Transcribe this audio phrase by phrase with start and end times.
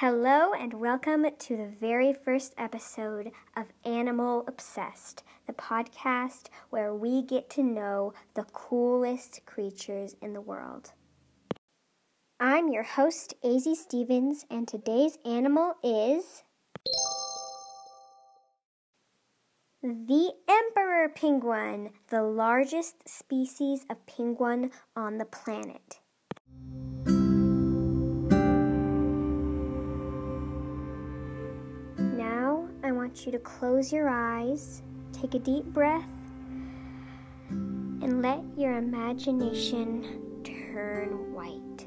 [0.00, 7.22] Hello, and welcome to the very first episode of Animal Obsessed, the podcast where we
[7.22, 10.92] get to know the coolest creatures in the world.
[12.38, 16.42] I'm your host, AZ Stevens, and today's animal is.
[19.82, 26.00] The emperor penguin, the largest species of penguin on the planet.
[33.16, 36.04] Want you to close your eyes, take a deep breath,
[37.48, 41.86] and let your imagination turn white.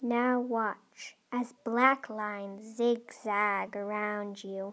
[0.00, 4.72] Now watch as black lines zigzag around you.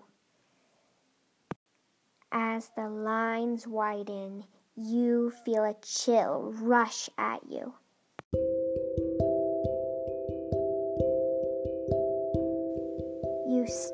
[2.31, 4.45] As the lines widen,
[4.77, 7.73] you feel a chill rush at you.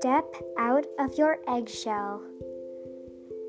[0.06, 2.22] Step out of your eggshell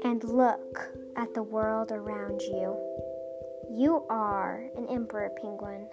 [0.04, 2.74] and look at the world around you.
[3.70, 5.86] You are an emperor penguin,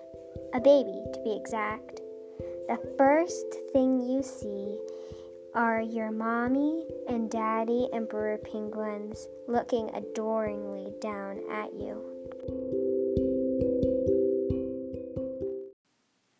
[0.54, 2.00] a baby to be exact.
[2.70, 4.80] The first thing you see
[5.54, 12.02] are your mommy and daddy emperor penguins looking adoringly down at you.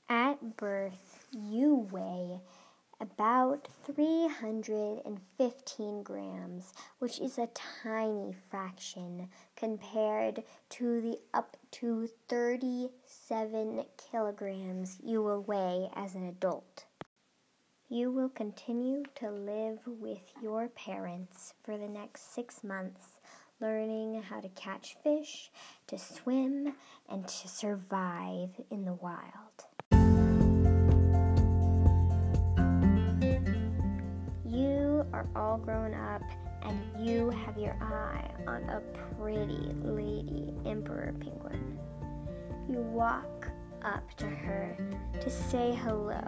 [0.08, 2.40] At birth, you weigh
[3.04, 7.50] about 315 grams, which is a
[7.84, 16.86] tiny fraction compared to the up to 37 kilograms you will weigh as an adult.
[17.90, 23.20] You will continue to live with your parents for the next six months,
[23.60, 25.52] learning how to catch fish,
[25.88, 26.74] to swim,
[27.10, 29.66] and to survive in the wild.
[34.54, 36.22] You are all grown up
[36.62, 38.82] and you have your eye on a
[39.18, 41.80] pretty lady emperor penguin.
[42.70, 43.50] You walk
[43.84, 44.78] up to her
[45.20, 46.22] to say hello.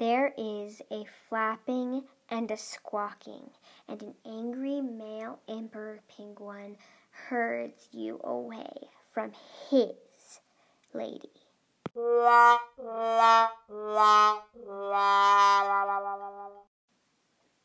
[0.00, 3.50] There is a flapping and a squawking,
[3.88, 6.76] and an angry male emperor penguin
[7.10, 8.72] herds you away
[9.12, 9.30] from
[9.70, 10.40] his
[10.92, 11.45] lady.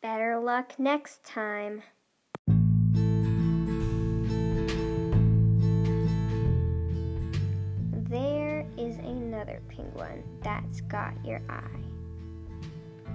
[0.01, 1.83] Better luck next time.
[8.07, 11.67] There is another penguin that's got your eye.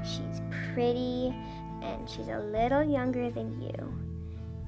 [0.05, 0.43] She's
[0.75, 1.35] pretty
[1.83, 3.99] and she's a little younger than you,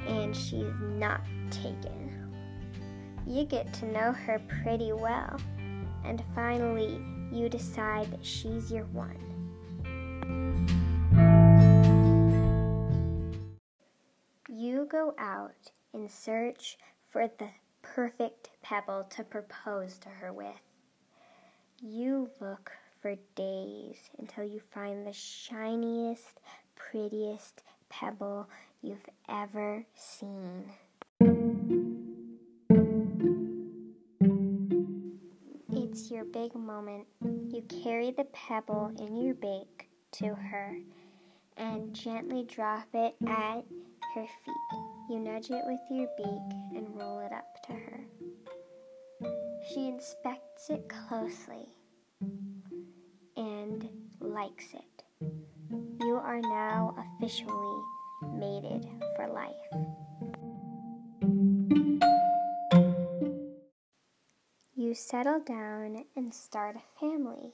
[0.07, 1.21] and she's not
[1.51, 2.33] taken.
[3.27, 5.39] You get to know her pretty well,
[6.09, 6.99] and finally,
[7.31, 9.19] you decide that she's your one.
[14.49, 16.79] You go out in search
[17.11, 17.51] for the
[17.83, 20.83] perfect pebble to propose to her with.
[21.81, 26.41] You look for days until you find the shiniest,
[26.75, 28.49] prettiest pebble
[28.81, 30.73] you've ever seen.
[36.11, 37.07] Your big moment.
[37.21, 40.75] You carry the pebble in your beak to her
[41.59, 43.65] and gently drop it at
[44.15, 45.11] her feet.
[45.11, 48.01] You nudge it with your beak and roll it up to her.
[49.69, 51.69] She inspects it closely
[53.37, 53.87] and
[54.21, 55.05] likes it.
[56.01, 57.83] You are now officially
[58.35, 59.55] mated for life.
[64.89, 67.53] You settle down and start a family.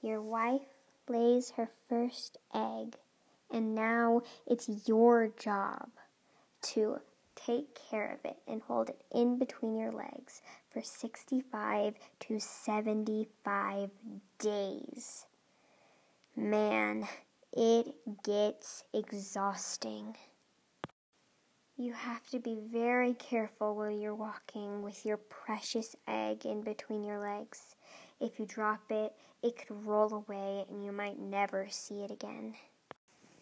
[0.00, 0.62] Your wife
[1.06, 2.96] lays her first egg,
[3.50, 5.90] and now it's your job
[6.62, 7.00] to
[7.36, 13.90] take care of it and hold it in between your legs for 65 to 75
[14.38, 15.26] days.
[16.34, 17.06] Man,
[17.52, 17.94] it
[18.24, 20.16] gets exhausting.
[21.80, 27.02] You have to be very careful while you're walking with your precious egg in between
[27.02, 27.74] your legs.
[28.20, 32.52] If you drop it, it could roll away and you might never see it again.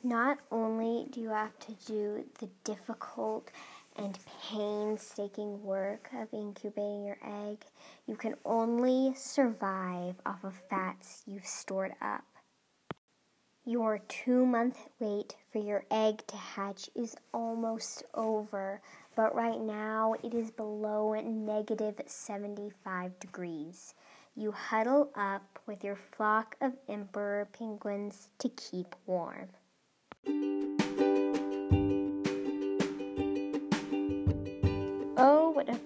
[0.04, 3.50] Not only do you have to do the difficult
[3.96, 4.16] and
[4.48, 7.64] painstaking work of incubating your egg,
[8.06, 12.22] you can only survive off of fats you've stored up.
[13.68, 18.80] Your two month wait for your egg to hatch is almost over,
[19.14, 21.12] but right now it is below
[21.46, 23.92] negative 75 degrees.
[24.34, 29.50] You huddle up with your flock of emperor penguins to keep warm.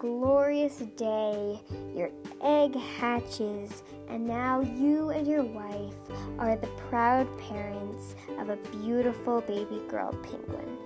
[0.02, 1.60] Glorious day!
[1.94, 2.10] Your
[2.42, 5.94] egg hatches, and now you and your wife
[6.40, 10.76] are the proud parents of a beautiful baby girl penguin.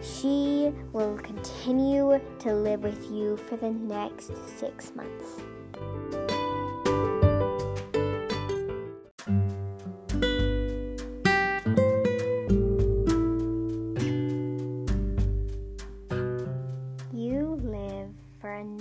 [0.00, 5.42] She will continue to live with you for the next six months.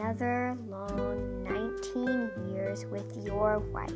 [0.08, 3.92] Another long 19 years with your wife,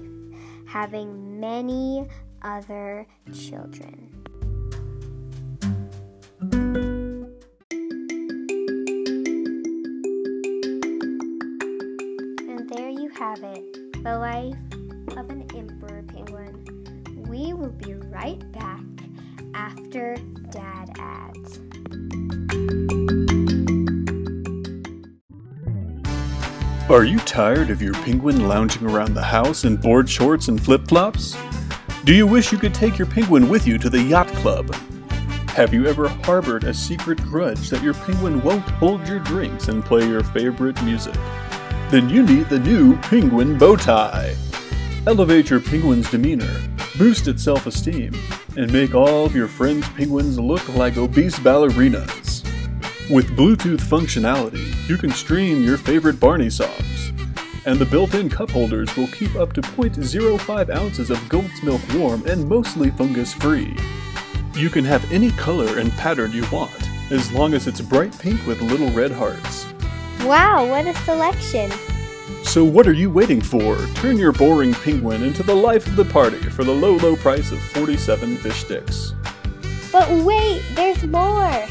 [0.65, 2.05] having many
[2.41, 4.11] other children.
[12.41, 14.57] And there you have it, the life
[15.15, 17.25] of an emperor penguin.
[17.29, 18.83] We will be right back
[19.53, 20.17] after
[20.49, 21.70] Dad ads.
[26.91, 30.89] Are you tired of your penguin lounging around the house in board shorts and flip
[30.89, 31.37] flops?
[32.03, 34.75] Do you wish you could take your penguin with you to the yacht club?
[35.55, 39.85] Have you ever harbored a secret grudge that your penguin won't hold your drinks and
[39.85, 41.15] play your favorite music?
[41.91, 44.35] Then you need the new Penguin Bow Tie.
[45.07, 46.61] Elevate your penguin's demeanor,
[46.97, 48.13] boost its self esteem,
[48.57, 52.40] and make all of your friends' penguins look like obese ballerinas.
[53.11, 57.11] With Bluetooth functionality, you can stream your favorite Barney songs,
[57.65, 62.25] and the built-in cup holders will keep up to 0.05 ounces of goat's milk warm
[62.25, 63.75] and mostly fungus-free.
[64.53, 68.47] You can have any color and pattern you want, as long as it's bright pink
[68.47, 69.65] with little red hearts.
[70.21, 71.69] Wow, what a selection!
[72.43, 73.77] So what are you waiting for?
[73.95, 77.51] Turn your boring penguin into the life of the party for the low, low price
[77.51, 79.15] of 47 fish sticks.
[79.91, 81.67] But wait, there's more!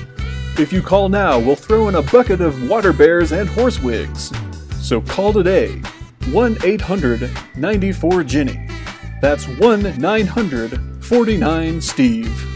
[0.60, 4.30] If you call now, we'll throw in a bucket of water bears and horse wigs.
[4.74, 5.80] So call today
[6.32, 8.68] 1 800 94 Jenny.
[9.22, 12.50] That's 1 900 49 Steve.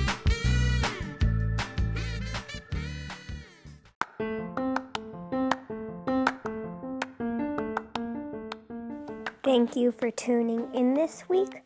[9.43, 11.62] Thank you for tuning in this week.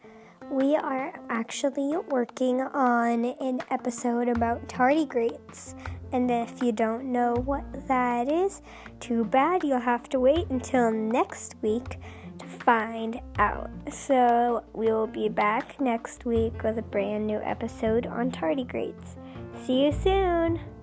[0.51, 5.75] We are actually working on an episode about tardigrades.
[6.13, 8.63] And if you don't know what that is,
[9.01, 11.99] too bad you'll have to wait until next week
[12.39, 13.71] to find out.
[13.91, 19.17] So we will be back next week with a brand new episode on tardigrades.
[19.65, 20.78] See you soon!